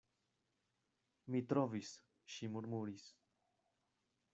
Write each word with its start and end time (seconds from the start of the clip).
Mi 1.35 1.43
trovis, 1.51 1.93
ŝi 2.37 2.53
murmuris. 2.57 3.09